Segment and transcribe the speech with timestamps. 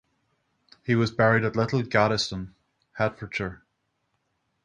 [0.83, 2.55] He was buried at Little Gaddesden,
[2.93, 3.61] Hertfordshire.